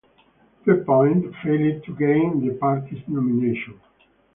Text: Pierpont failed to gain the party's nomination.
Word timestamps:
Pierpont 0.65 1.31
failed 1.43 1.83
to 1.83 1.95
gain 1.95 2.41
the 2.43 2.55
party's 2.55 3.03
nomination. 3.07 3.79